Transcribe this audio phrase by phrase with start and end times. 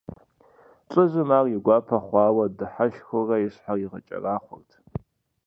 [0.91, 4.71] ЛӀыжьым ар и гуапэ хъуауэ дыхьэшхыурэ и щхьэр игъэкӀэрахъуэрт.